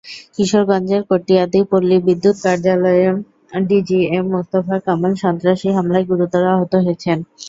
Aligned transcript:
কিশোরগঞ্জের 0.35 1.01
কটিয়াদী 1.09 1.59
পল্লী 1.69 1.97
বিদ্যুৎ 2.07 2.35
কার্যালয়ের 2.45 3.13
ডিজিএম 3.67 4.25
মোস্তফা 4.33 4.77
কামাল 4.85 5.13
সন্ত্রাসী 5.23 5.67
হামলায় 5.77 6.05
গুরুতর 6.11 6.43
আহত 6.53 6.73
হয়েছেন। 6.83 7.17